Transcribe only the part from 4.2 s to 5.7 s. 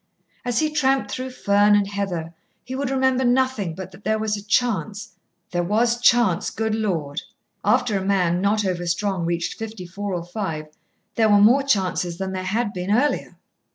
a chance there